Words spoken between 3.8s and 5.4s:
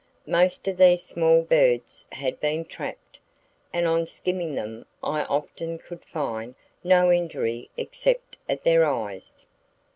on skinning them I